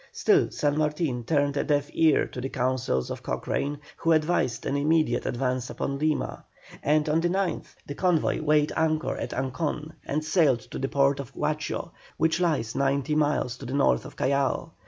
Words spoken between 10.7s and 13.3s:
to the port of Huacho, which lies ninety